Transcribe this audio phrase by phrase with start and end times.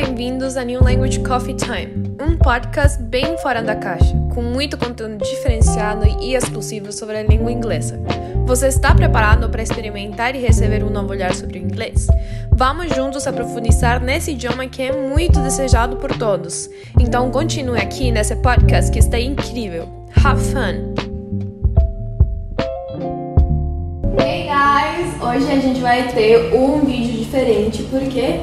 [0.00, 5.16] bem-vindos a New Language Coffee Time, um podcast bem fora da caixa, com muito conteúdo
[5.16, 8.00] diferenciado e exclusivo sobre a língua inglesa.
[8.46, 12.06] Você está preparado para experimentar e receber um novo olhar sobre o inglês?
[12.52, 16.70] Vamos juntos aprofundar nesse idioma que é muito desejado por todos.
[17.00, 19.88] Então continue aqui nesse podcast que está incrível.
[20.24, 21.07] Have fun!
[25.28, 28.00] Hoje a gente vai ter um vídeo diferente, por?
[28.00, 28.40] Porque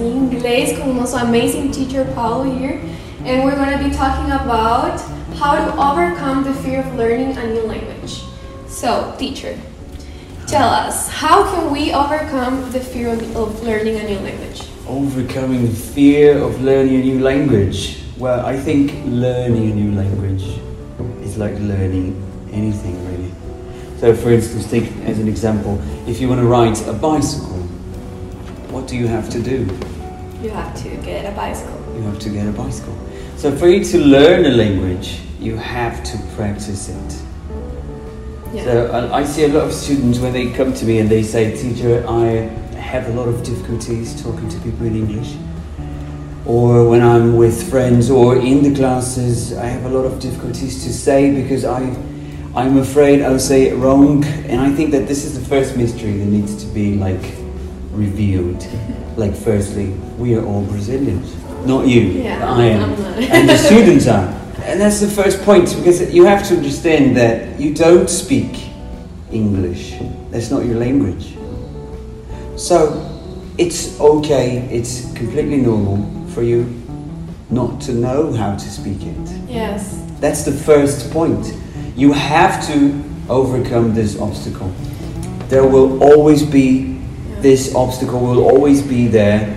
[0.00, 2.80] em inglês com o nosso amazing teacher Paulo here.
[3.26, 4.98] And we're going to be talking about
[5.38, 8.24] how to overcome the fear of learning a new language.
[8.66, 9.58] So, teacher,
[10.46, 14.62] tell us, how can we overcome the fear of, learning a new language?
[14.88, 17.98] Overcoming the fear of learning a new language.
[18.16, 20.44] Well, I think learning a new language
[21.22, 22.16] is like learning
[22.50, 23.11] anything.
[24.02, 27.60] So, for instance, take as an example, if you want to ride a bicycle,
[28.72, 29.58] what do you have to do?
[30.42, 31.80] You have to get a bicycle.
[31.94, 32.98] You have to get a bicycle.
[33.36, 37.22] So, for you to learn a language, you have to practice it.
[38.52, 38.64] Yeah.
[38.64, 41.22] So I, I see a lot of students when they come to me and they
[41.22, 45.36] say, "Teacher, I have a lot of difficulties talking to people in English."
[46.44, 50.82] Or when I'm with friends or in the classes, I have a lot of difficulties
[50.82, 51.82] to say because I,
[52.54, 54.24] I'm afraid I'll say it wrong.
[54.24, 57.22] And I think that this is the first mystery that needs to be like
[57.92, 58.66] revealed.
[59.14, 61.36] Like, firstly, we are all Brazilians,
[61.66, 62.00] not you.
[62.00, 62.92] Yeah, I am,
[63.30, 64.26] and the students are.
[64.62, 68.70] And that's the first point because you have to understand that you don't speak
[69.30, 69.98] English.
[70.30, 71.36] That's not your language.
[72.56, 73.04] So
[73.58, 76.64] it's okay, it's completely normal for you
[77.50, 79.28] not to know how to speak it.
[79.46, 80.02] Yes.
[80.20, 81.54] That's the first point.
[81.96, 84.72] You have to overcome this obstacle.
[85.48, 87.00] There will always be
[87.40, 89.52] this obstacle will always be there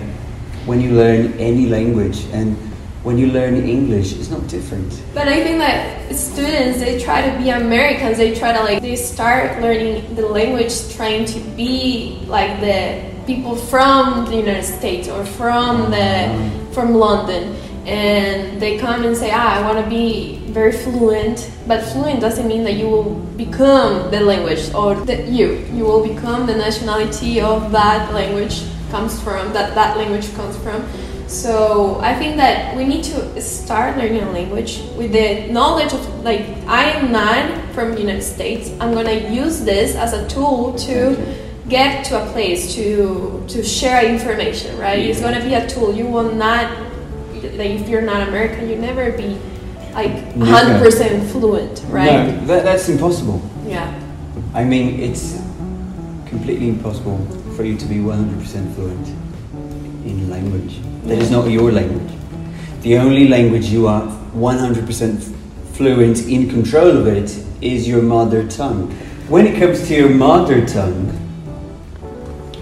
[0.66, 2.56] when you learn any language and
[3.04, 5.02] when you learn English it's not different.
[5.14, 8.18] But I think that students they try to be Americans.
[8.18, 13.56] They try to like they start learning the language trying to be like the people
[13.56, 16.28] from the United States or from the
[16.72, 21.82] from London, and they come and say, "Ah, I want to be very fluent." But
[21.84, 26.46] fluent doesn't mean that you will become the language or that you you will become
[26.46, 30.82] the nationality of that language comes from that that language comes from.
[31.28, 36.02] So I think that we need to start learning a language with the knowledge of
[36.24, 38.70] like I am not from the United States.
[38.80, 41.16] I'm gonna use this as a tool to
[41.68, 44.78] get to a place to to share information.
[44.78, 44.98] Right?
[44.98, 45.94] It's gonna be a tool.
[45.94, 46.85] You will not
[47.54, 49.38] like if you're not American, you never be
[49.92, 51.82] like hundred percent fluent.
[51.88, 52.26] Right?
[52.26, 53.42] No, that, that's impossible.
[53.64, 54.02] Yeah.
[54.54, 55.40] I mean, it's
[56.26, 57.18] completely impossible
[57.56, 59.08] for you to be 100% fluent
[60.06, 60.80] in language.
[61.04, 62.12] That is not your language.
[62.82, 64.02] The only language you are
[64.34, 65.34] 100%
[65.72, 68.90] fluent in control of it is your mother tongue.
[69.28, 71.12] When it comes to your mother tongue,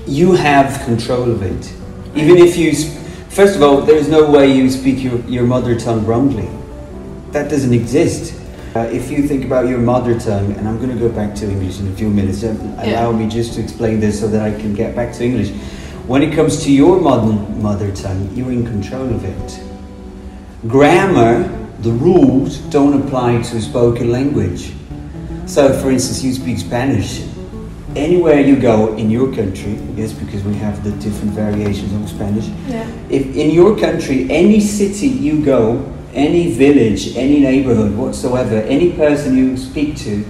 [0.06, 1.72] you have control of it.
[2.14, 2.72] Even if you,
[3.34, 6.48] first of all, there's no way you speak your, your mother tongue wrongly.
[7.32, 8.40] That doesn't exist.
[8.76, 11.50] Uh, if you think about your mother tongue, and I'm going to go back to
[11.50, 14.52] English in a few minutes, uh, allow me just to explain this so that I
[14.58, 15.50] can get back to English.
[16.06, 19.60] When it comes to your mother, mother tongue, you're in control of it.
[20.68, 21.48] Grammar,
[21.80, 24.72] the rules don't apply to spoken language.
[25.46, 27.22] So, for instance, you speak Spanish.
[27.96, 32.48] Anywhere you go in your country, yes, because we have the different variations of Spanish.
[32.66, 32.90] Yeah.
[33.08, 39.36] If in your country, any city you go, any village, any neighborhood whatsoever, any person
[39.36, 40.24] you speak to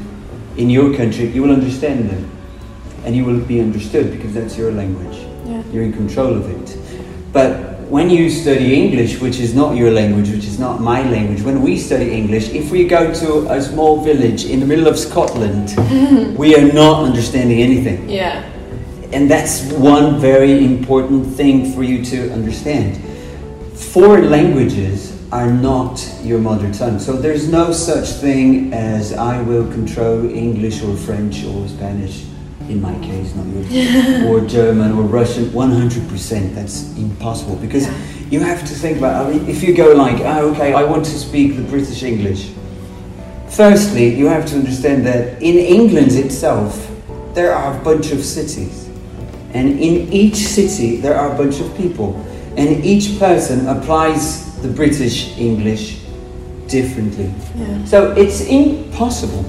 [0.58, 2.30] in your country, you will understand them.
[3.04, 5.16] And you will be understood because that's your language.
[5.47, 5.62] Yeah.
[5.72, 6.78] You're in control of it.
[7.33, 11.42] But when you study English, which is not your language, which is not my language,
[11.42, 14.98] when we study English, if we go to a small village in the middle of
[14.98, 15.75] Scotland,
[16.39, 18.09] we are not understanding anything.
[18.09, 18.42] Yeah.
[19.13, 23.03] And that's one very important thing for you to understand.
[23.75, 26.98] Foreign languages are not your mother tongue.
[26.98, 32.25] So there's no such thing as I will control English or French or Spanish,
[32.69, 33.66] in my case, not yours,
[34.25, 36.55] or German or Russian, 100%.
[36.55, 37.87] That's impossible because
[38.31, 41.05] you have to think about, I mean, if you go like, oh, okay, I want
[41.07, 42.51] to speak the British English.
[43.49, 46.91] Firstly, you have to understand that in England itself,
[47.34, 48.89] there are a bunch of cities.
[49.53, 52.15] And in each city, there are a bunch of people.
[52.57, 56.01] And each person applies the British English
[56.66, 57.33] differently.
[57.55, 57.84] Yeah.
[57.84, 59.45] So it's impossible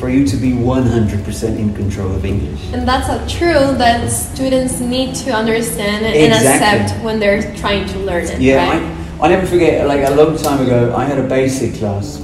[0.00, 2.72] for you to be 100% in control of English.
[2.72, 6.48] And that's a truth that students need to understand and Exactly.
[6.48, 8.40] accept when they're trying to learn it.
[8.40, 8.82] Yeah, right?
[9.20, 12.18] I, I never forget, like a long time ago, I had a basic class,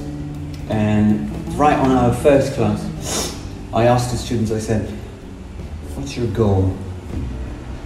[0.71, 3.37] and right on our first class,
[3.75, 4.89] I asked the students, I said,
[5.95, 6.75] What's your goal?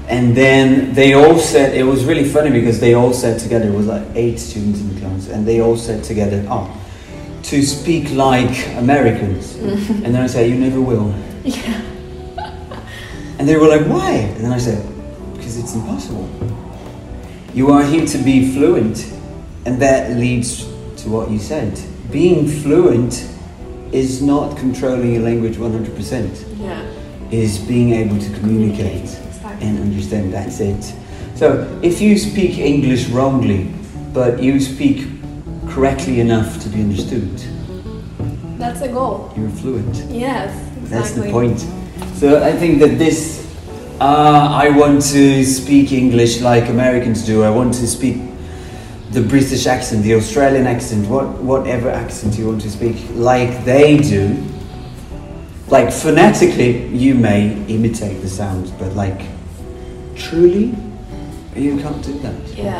[0.06, 3.74] And then they all said, it was really funny because they all said together, it
[3.74, 6.79] was like eight students in the class, and they all said together, Oh,
[7.50, 9.54] to speak like Americans.
[9.56, 10.04] Mm-hmm.
[10.04, 11.12] and then I said, You never will.
[11.44, 11.82] yeah.
[13.38, 14.10] And they were like, why?
[14.36, 14.84] And then I said,
[15.34, 16.28] because it's impossible.
[17.54, 19.10] You are here to be fluent,
[19.64, 20.64] and that leads
[21.02, 21.80] to what you said.
[22.12, 23.26] Being fluent
[23.92, 26.84] is not controlling your language 100%, Yeah.
[27.30, 29.66] is being able to communicate Exactly.
[29.66, 30.34] and understand.
[30.34, 30.84] That's it.
[31.34, 33.72] So if you speak English wrongly,
[34.12, 35.06] but you speak
[35.70, 37.36] correctly enough to be understood,
[38.58, 39.32] That's a goal.
[39.36, 39.96] you're fluent.
[40.10, 40.50] Yes.
[40.76, 40.88] exactly.
[40.88, 41.60] That's the point.
[42.16, 43.46] So I think that this,
[44.00, 47.42] uh, I want to speak English like Americans do.
[47.42, 48.16] I want to speak
[49.12, 53.96] the British accent, the Australian accent, what, whatever accent you want to speak, like they
[53.98, 54.36] do.
[55.68, 59.20] Like phonetically, you may imitate the sounds, but like
[60.16, 60.74] truly,
[61.54, 62.34] you can't do that.
[62.56, 62.78] Yeah,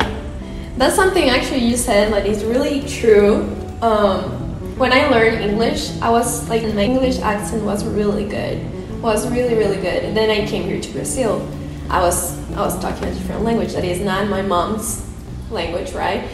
[0.77, 3.43] that's something actually you said like it's really true.
[3.81, 4.39] Um,
[4.77, 8.59] when I learned English, I was like my English accent was really good,
[9.01, 10.03] was really really good.
[10.03, 11.47] And then I came here to Brazil.
[11.89, 15.07] I was I was talking a different language that is not my mom's
[15.49, 16.27] language, right?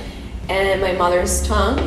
[0.49, 1.79] And my mother's tongue.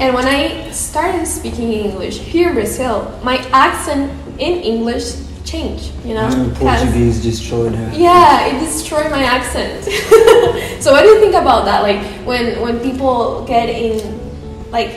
[0.00, 5.14] And when I started speaking English here in Brazil, my accent in English
[5.44, 5.92] changed.
[6.04, 7.90] You know, 'Cause- Portuguese destroyed her.
[7.94, 9.84] yeah, it destroyed my accent.
[10.82, 11.82] so what do you think about that?
[11.82, 14.00] Like when when people get in,
[14.72, 14.90] like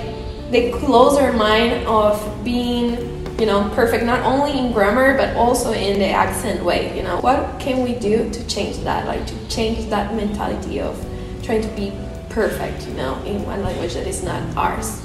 [0.51, 2.97] they close their mind of being,
[3.39, 6.95] you know, perfect not only in grammar but also in the accent way.
[6.97, 9.05] You know, what can we do to change that?
[9.05, 10.95] Like to change that mentality of
[11.43, 11.91] trying to be
[12.29, 15.01] perfect, you know, in one language that is not ours.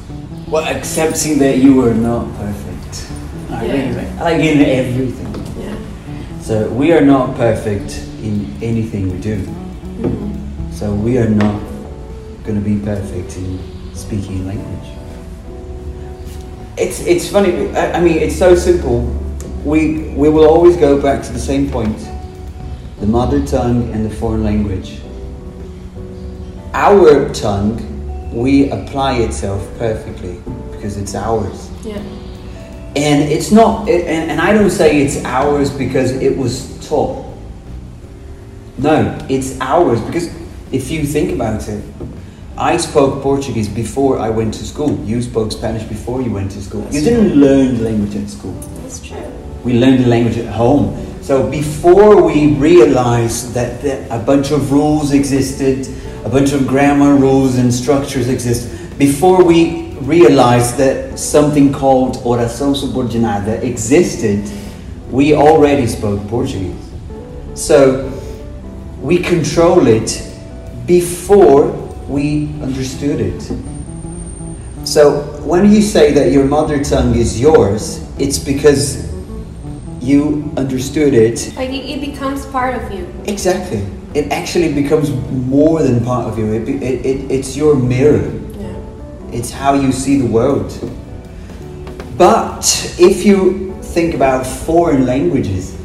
[0.48, 2.71] Well, accepting that you are not perfect.
[3.52, 3.72] I Yeah.
[3.72, 5.32] really, like in everything.
[5.60, 5.76] Yeah.
[6.40, 9.36] So we are not perfect in anything we do.
[9.38, 10.72] Mm-hmm.
[10.72, 11.60] So we are not
[12.44, 13.58] going to be perfect in
[13.94, 14.88] speaking language.
[16.76, 17.68] It's it's funny.
[17.76, 19.00] I, I mean, it's so simple.
[19.64, 21.98] We we will always go back to the same point:
[23.00, 24.98] the mother tongue and the foreign language.
[26.74, 27.76] Our tongue,
[28.32, 30.40] we apply itself perfectly
[30.72, 31.70] because it's ours.
[31.84, 32.02] Yeah.
[32.94, 37.26] And it's not, and, and I don't say it's ours because it was taught.
[38.76, 40.26] No, it's ours because
[40.72, 41.82] if you think about it,
[42.56, 44.98] I spoke Portuguese before I went to school.
[45.04, 46.86] You spoke Spanish before you went to school.
[46.90, 48.52] You didn't learn the language at school.
[48.82, 49.16] That's true.
[49.64, 50.94] We learned the language at home.
[51.22, 55.88] So before we realized that, that a bunch of rules existed,
[56.24, 58.68] a bunch of grammar rules and structures exist,
[59.06, 64.48] before we realized that something called oração subordinada existed,
[65.10, 66.76] we already spoke Portuguese.
[67.54, 68.08] So
[69.00, 70.22] we control it
[70.86, 71.72] before
[72.06, 73.42] we understood it.
[74.84, 79.10] So when you say that your mother tongue is yours, it's because
[80.00, 81.52] you understood it.
[81.56, 83.12] Like it, becomes part of you.
[83.26, 83.84] Exactly.
[84.14, 86.52] It actually becomes more than part of you.
[86.52, 88.41] It, it, it, it's your mirror.
[89.32, 90.70] It's how you see the world.
[92.18, 95.76] But if you think about foreign languages,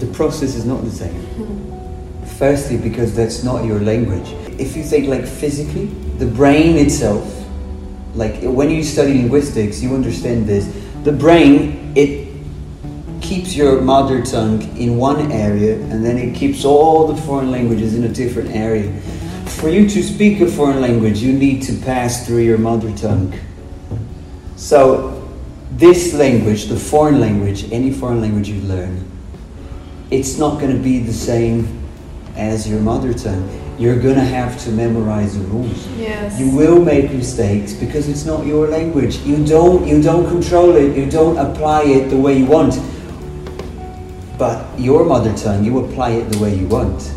[0.00, 2.24] the process is not the same.
[2.38, 4.28] Firstly, because that's not your language.
[4.58, 5.86] If you think like physically,
[6.18, 7.46] the brain itself,
[8.14, 10.66] like when you study linguistics, you understand this.
[11.04, 12.30] The brain, it
[13.20, 17.94] keeps your mother tongue in one area and then it keeps all the foreign languages
[17.94, 18.90] in a different area.
[19.60, 23.38] For you to speak a foreign language, you need to pass through your mother tongue.
[24.56, 25.28] So,
[25.72, 29.04] this language, the foreign language, any foreign language you learn,
[30.10, 31.78] it's not going to be the same
[32.36, 33.46] as your mother tongue.
[33.78, 35.86] You're going to have to memorize the rules.
[35.88, 36.40] Yes.
[36.40, 39.18] You will make mistakes because it's not your language.
[39.18, 40.96] You don't you don't control it.
[40.96, 42.80] You don't apply it the way you want.
[44.38, 47.12] But your mother tongue, you apply it the way you want.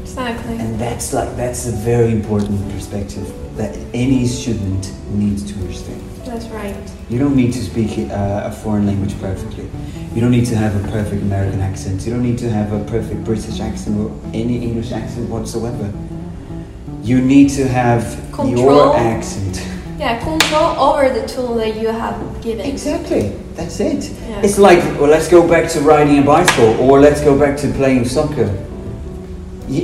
[0.00, 0.59] Exactly.
[0.80, 6.00] That's like that's a very important perspective that any student needs to understand.
[6.24, 6.74] That's right.
[7.10, 9.68] You don't need to speak uh, a foreign language perfectly.
[10.14, 12.06] You don't need to have a perfect American accent.
[12.06, 15.92] You don't need to have a perfect British accent or any English accent whatsoever.
[17.02, 18.56] You need to have Control.
[18.56, 19.62] your accent.
[19.98, 22.64] Yeah, control over the tool that you have given.
[22.64, 23.36] Exactly.
[23.52, 24.10] That's it.
[24.10, 24.40] Yeah.
[24.40, 27.70] It's like, well, let's go back to riding a bicycle, or let's go back to
[27.72, 28.48] playing soccer.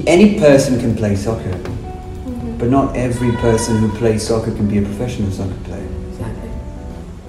[0.07, 2.59] Any person can play soccer, Mhm.
[2.59, 5.87] but not every person who plays soccer can be a professional soccer player.
[6.11, 6.51] Exactly.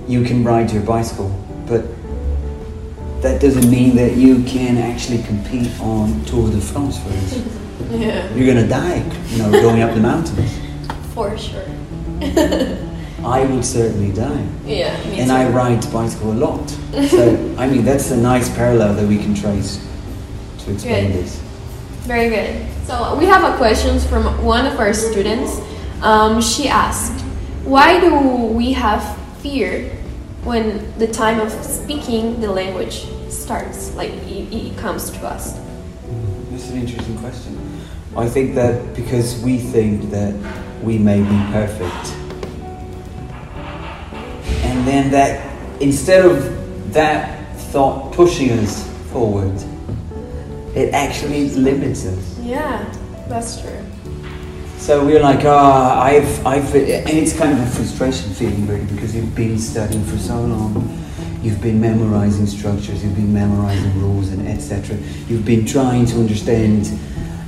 [0.07, 1.29] You can ride your bicycle,
[1.69, 1.85] but
[3.21, 7.43] that doesn't mean that you can actually compete on Tour de France, for instance.
[7.91, 8.23] Yeah.
[8.35, 10.51] You're gonna die, you know, going up the mountains.
[11.13, 11.69] For sure.
[13.23, 14.43] I would certainly die.
[14.65, 14.95] Yeah.
[15.13, 15.33] And too.
[15.35, 16.73] I ride bicycle a lot.
[17.09, 19.79] So, I mean, that's a nice parallel that we can trace
[20.65, 21.23] to explain Good.
[21.23, 21.39] this.
[22.07, 22.65] Very good.
[22.85, 25.59] So we have a question from one of our students.
[26.01, 27.19] Um, she asked,
[27.65, 28.15] "Why do
[28.55, 29.03] we have
[29.43, 29.91] fear
[30.45, 33.93] when the time of speaking the language starts?
[33.95, 35.59] Like it, it comes to us."
[36.49, 37.59] That's an interesting question.
[38.15, 40.33] I think that because we think that
[40.81, 42.15] we may be perfect.
[44.63, 45.43] And then that,
[45.81, 49.59] instead of that thought pushing us forward,
[50.77, 52.39] it actually limits us.
[52.39, 52.85] Yeah,
[53.27, 53.83] that's true.
[54.77, 59.15] So we're like, ah, I've, I've, and it's kind of a frustration feeling, really, because
[59.15, 61.03] you've been studying for so long.
[61.41, 64.97] You've been memorizing structures, you've been memorizing rules, and etc.
[65.27, 66.87] You've been trying to understand,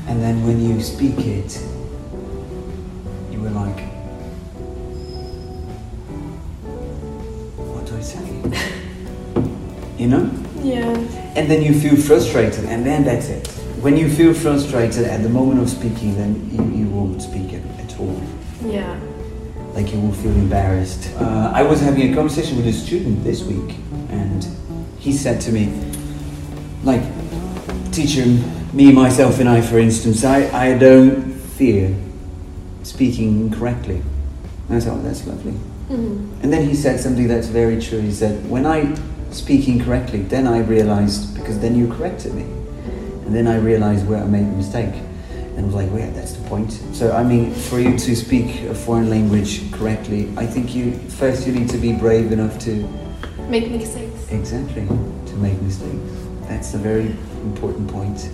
[0.07, 1.61] and then when you speak it,
[3.31, 3.79] you were like,
[7.57, 9.43] what do I say?
[9.99, 10.31] you know?
[10.63, 11.18] Yeah.
[11.39, 13.47] And then you feel frustrated, and then that's it.
[13.79, 17.63] When you feel frustrated at the moment of speaking, then you, you won't speak at,
[17.79, 18.21] at all.
[18.65, 18.99] Yeah.
[19.73, 21.09] Like you will feel embarrassed.
[21.15, 23.77] Uh, I was having a conversation with a student this week,
[24.09, 24.45] and
[24.99, 25.71] he said to me,
[26.83, 27.03] like,
[27.93, 28.25] teacher,
[28.73, 31.95] me, myself, and I, for instance, I, I don't fear
[32.83, 34.01] speaking correctly.
[34.67, 35.53] And I thought, oh, that's lovely.
[35.89, 36.43] Mhm.
[36.43, 38.01] And then he said something that's very true.
[38.01, 38.93] He said, when I
[39.31, 40.21] speak correctly.
[40.23, 42.43] then I realized, because then you corrected me.
[43.25, 44.93] And then I realized where I made the mistake.
[45.31, 46.71] And I was like, wait, that's the point.
[46.93, 51.45] So, I mean, for you to speak a foreign language correctly, I think you, first
[51.45, 52.87] you need to be brave enough to,
[53.49, 54.29] Make mistakes.
[54.29, 56.11] exactly, to make mistakes.
[56.47, 57.07] That's a very
[57.43, 58.29] important point.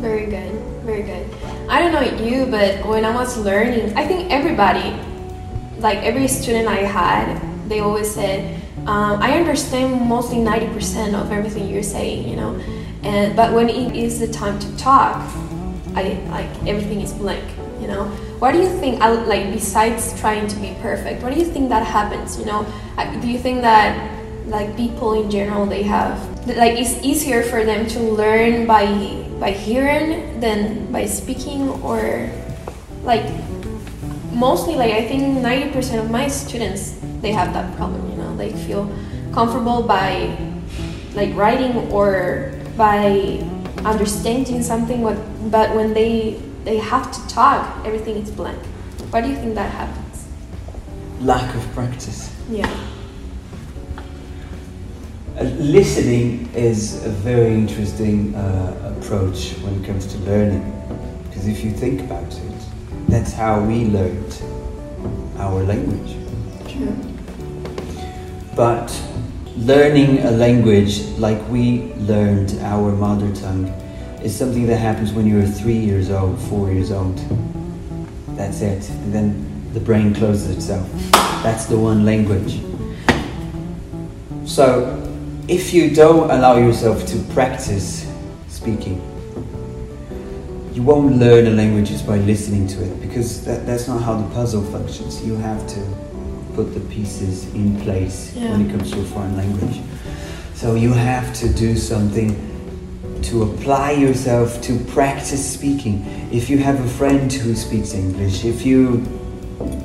[0.00, 0.52] Very good,
[0.84, 1.28] very good.
[1.68, 4.96] I don't know you, but when I was learning, I think everybody,
[5.78, 11.32] like every student I had, they always said, um, "I understand mostly ninety percent of
[11.32, 12.60] everything you're saying," you know.
[13.02, 15.16] And but when it is the time to talk,
[15.94, 17.44] I like everything is blank,
[17.80, 18.04] you know.
[18.38, 19.00] What do you think?
[19.00, 22.38] I, like besides trying to be perfect, what do you think that happens?
[22.38, 22.66] You know,
[23.20, 24.20] do you think that
[24.50, 28.84] like people in general they have like it's easier for them to learn by
[29.38, 32.28] by hearing than by speaking or
[33.04, 33.24] like
[34.32, 38.52] mostly like i think 90% of my students they have that problem you know they
[38.66, 38.84] feel
[39.32, 40.36] comfortable by
[41.14, 43.38] like writing or by
[43.84, 45.16] understanding something what
[45.50, 48.58] but when they they have to talk everything is blank
[49.10, 50.26] why do you think that happens
[51.20, 52.20] Lack of practice.
[52.50, 52.70] yeah
[55.40, 55.44] Uh,
[55.76, 60.64] listening is a very interesting uh, approach when it comes to learning.
[61.24, 62.60] Because if you think about it,
[63.08, 64.32] that's how we learned
[65.38, 66.12] our language.
[66.68, 67.09] true
[68.60, 68.92] But
[69.56, 73.68] learning a language like we learned our mother tongue
[74.22, 77.16] is something that happens when you're three years old, four years old.
[78.36, 78.86] That's it.
[78.90, 80.86] And then the brain closes itself.
[81.42, 82.60] That's the one language.
[84.44, 85.10] So,
[85.48, 88.06] if you don't allow yourself to practice
[88.48, 89.00] speaking,
[90.74, 94.20] you won't learn a language just by listening to it because that, that's not how
[94.20, 95.24] the puzzle functions.
[95.24, 96.09] You have to
[96.64, 99.80] put the pieces in place when it comes to a foreign language.
[100.54, 102.30] So you have to do something
[103.22, 106.04] to apply yourself to practice speaking.
[106.30, 109.02] If you have a friend who speaks English, if you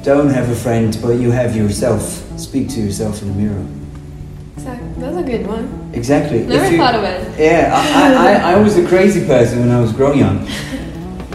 [0.03, 2.01] don't have a friend but you have yourself,
[2.37, 3.65] speak to yourself in the mirror.
[4.57, 6.39] exactly that's a good one Exactly.
[6.43, 9.71] Never you- thought of it yeah, I, I, I, I was a crazy person when
[9.71, 10.39] I was growing up.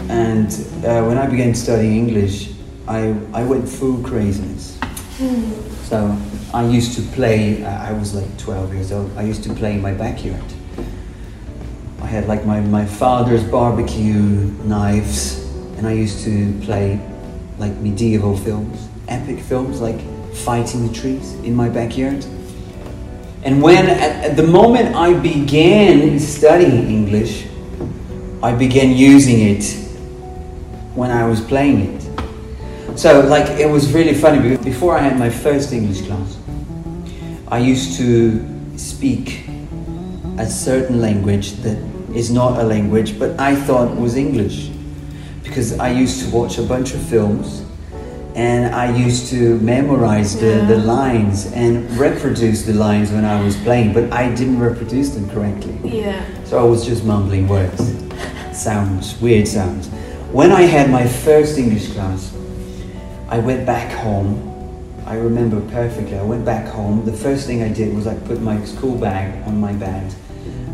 [0.09, 0.49] And
[0.85, 2.51] uh, when I began studying English,
[2.87, 3.97] I, I went full
[5.21, 5.87] craziness.
[5.87, 6.17] So
[6.53, 9.73] I used to play, uh, I was like 12 years old, I used to play
[9.73, 10.43] in my backyard.
[12.01, 14.21] I had like my, my father's barbecue
[14.63, 15.45] knives,
[15.77, 16.99] and I used to play
[17.57, 19.99] like medieval films, epic films like
[20.33, 22.25] fighting the trees in my backyard.
[23.43, 27.47] And when, at, at the moment I began studying English,
[28.43, 29.63] I began using it
[30.95, 32.00] when I was playing it.
[33.01, 36.37] So, like, it was really funny because before I had my first English class,
[37.47, 39.49] I used to speak
[40.37, 41.79] a certain language that
[42.13, 44.69] is not a language, but I thought was English.
[45.41, 47.65] Because I used to watch a bunch of films
[48.35, 50.65] and I used to memorize the, Yeah.
[50.67, 55.27] the lines and reproduce the lines when I was playing, but I didn't reproduce them
[55.31, 55.75] correctly.
[55.83, 56.23] Yeah.
[56.45, 57.81] So I was just mumbling words,
[58.53, 59.87] sounds, weird sounds.
[60.31, 62.31] When I had my first English class,
[63.31, 64.49] I went back home.
[65.05, 66.17] I remember perfectly.
[66.17, 67.05] I went back home.
[67.05, 70.13] The first thing I did was I put my school bag on my bed,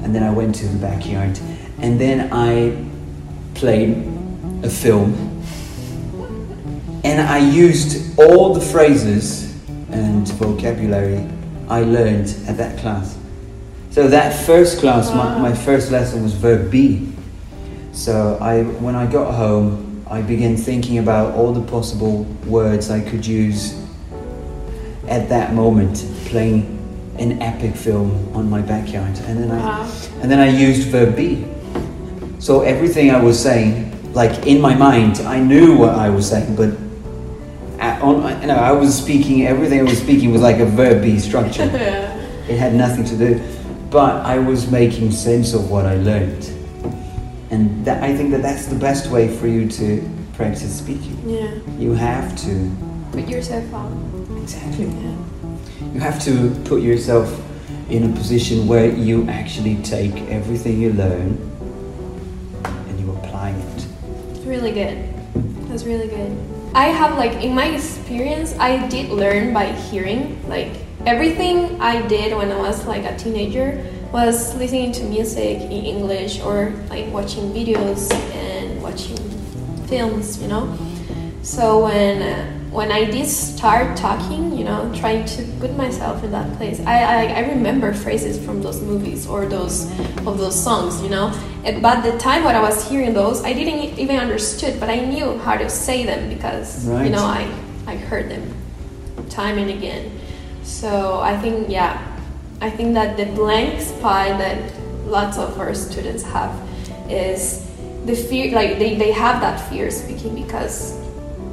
[0.01, 1.39] and then I went to the backyard,
[1.77, 2.83] and then I
[3.53, 4.11] played
[4.63, 5.13] a film,
[7.03, 9.53] and I used all the phrases
[9.91, 11.29] and vocabulary
[11.69, 13.19] I learned at that class.
[13.91, 17.13] So that first class, my, my first lesson was verb B.
[17.91, 23.01] So I, when I got home, I began thinking about all the possible words I
[23.01, 23.73] could use
[25.07, 26.73] at that moment, playing
[27.19, 29.85] an epic film on my backyard, and then I,
[30.21, 31.45] and then I used verb B.
[32.39, 36.55] So everything I was saying, like in my mind, I knew what I was saying,
[36.55, 36.69] but
[37.79, 39.45] at, on, you know, I was speaking.
[39.45, 41.65] Everything I was speaking was like a verb B structure.
[41.65, 42.13] yeah.
[42.47, 43.41] It had nothing to do,
[43.89, 46.49] but I was making sense of what I learned,
[47.49, 51.17] and that, I think that that's the best way for you to practice speaking.
[51.25, 51.51] Yeah.
[51.77, 52.71] You have to
[53.11, 53.91] Put yourself out.
[54.41, 54.85] exactly.
[54.85, 55.15] Yeah.
[55.93, 57.41] You have to put yourself
[57.89, 61.37] in a position where you actually take everything you learn
[62.65, 63.87] and you apply it.
[64.31, 65.07] It's really good.
[65.69, 66.37] That's really good.
[66.73, 70.37] I have like in my experience, I did learn by hearing.
[70.47, 70.73] Like
[71.05, 76.41] everything I did when I was like a teenager was listening to music in English
[76.41, 79.17] or like watching videos and watching
[79.87, 80.77] films, you know.
[81.41, 86.31] So when uh, when I did start talking, you know, trying to put myself in
[86.31, 89.89] that place, I, I I remember phrases from those movies or those
[90.25, 91.33] of those songs, you know.
[91.63, 94.99] And, but the time when I was hearing those, I didn't even understood, but I
[94.99, 97.49] knew how to say them because you know I
[97.87, 98.53] I heard them
[99.29, 100.11] time and again.
[100.63, 102.16] So I think yeah,
[102.59, 104.71] I think that the blank spot that
[105.05, 106.51] lots of our students have
[107.09, 107.69] is
[108.05, 110.97] the fear like they, they have that fear speaking because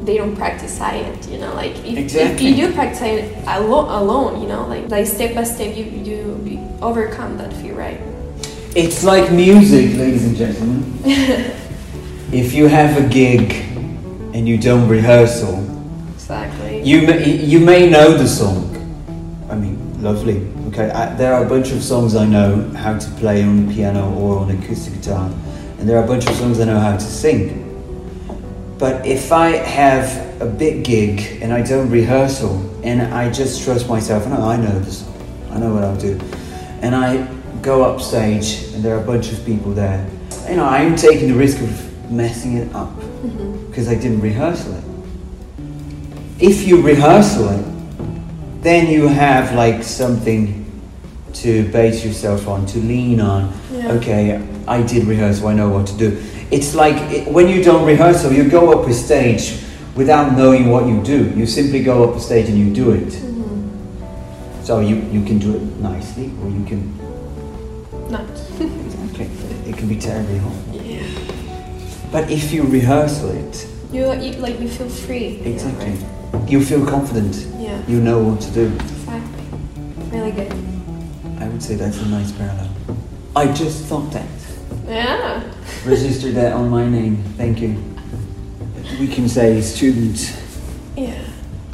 [0.04, 2.48] they don't practice it you know like if, Exactly.
[2.48, 5.84] if you do practice it alone, alone you know like like step by step you
[5.84, 8.00] you, you overcome that fear right
[8.74, 10.82] It's like music, ladies and gentlemen.
[12.32, 13.52] if you have a gig
[14.34, 15.62] and you don't rehearsal,
[16.14, 18.66] exactly you may, you may know the song.
[19.48, 20.53] I mean, lovely.
[20.74, 23.72] Okay, I, there are a bunch of songs I know how to play on the
[23.72, 25.30] piano or on acoustic guitar,
[25.78, 27.60] and there are a bunch of songs I know how to sing.
[28.76, 33.88] But if I have a big gig and I don't rehearsal and I just trust
[33.88, 35.08] myself, no, I know this,
[35.52, 36.18] I know what I'll do,
[36.82, 37.32] and I
[37.62, 40.04] go up stage and there are a bunch of people there,
[40.48, 43.64] you know, I'm taking the risk of messing it up mm-hmm.
[43.68, 44.84] because I didn't rehearsal it.
[46.40, 50.63] If you rehearsal it, then you have like something
[51.34, 53.52] to base yourself on, to lean on.
[53.72, 53.92] Yeah.
[53.92, 56.22] Okay, I did rehearsal, I know what to do.
[56.50, 59.60] It's like it, when you don't rehearsal, you go up a stage
[59.94, 61.30] without knowing what you do.
[61.36, 63.08] You simply go up a stage and you do it.
[63.08, 64.64] Mm-hmm.
[64.64, 68.10] So you, you can do it nicely, or you can.
[68.10, 69.26] not Exactly.
[69.70, 70.54] It can be terribly hard.
[70.72, 71.06] yeah
[72.12, 75.96] But if you rehearsal it, you, you like you feel free exactly,
[76.48, 77.34] you feel confident.
[77.58, 78.66] yeah You know what to do.
[78.74, 79.44] exactly
[80.10, 80.73] really good
[81.54, 82.68] would say that's a nice parallel.
[83.36, 84.26] I just thought that.
[84.88, 85.40] yeah
[85.86, 87.22] Register that on my name.
[87.36, 87.80] Thank you.
[88.98, 90.36] We can say student
[90.96, 91.24] yeah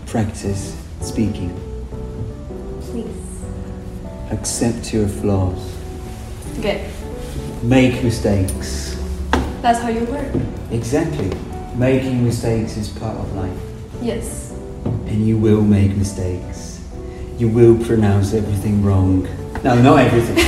[0.07, 1.51] practice speaking.
[2.83, 3.17] please
[4.31, 5.59] Accept your flaws.
[6.61, 6.83] good
[7.63, 9.01] Make mistakes.
[9.63, 11.31] that's how you learn Exactly.
[11.75, 13.61] Making mistakes is part of life.
[14.03, 14.53] yes
[15.07, 16.85] And you will make mistakes.
[17.39, 19.27] You will pronounce everything wrong.
[19.63, 20.39] No, not everything.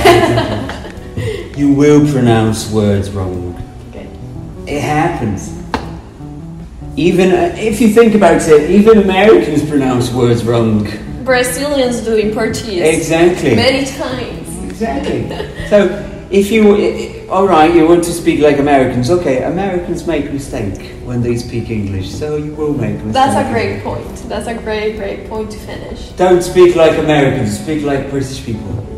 [1.57, 3.53] you will pronounce words wrong.
[3.91, 4.09] good
[4.67, 5.53] It happens.
[6.95, 10.89] Even uh, if you think about it, even Americans pronounce words wrong.
[11.23, 13.55] Brazilians do in Portuguese Exactly.
[13.55, 15.29] many times Exactly.
[15.69, 19.11] So if you, all right, you want to speak like Americans.
[19.11, 23.13] Okay, Americans make mistake when they speak English, so you will make mistake.
[23.13, 24.15] That's a great point.
[24.27, 26.09] That's a great, great point to finish.
[26.13, 27.59] Don't speak like Americans.
[27.59, 28.92] Speak like British people.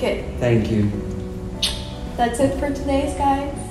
[0.00, 0.90] Okay, Thank you.
[2.16, 3.69] that's it for today's guys.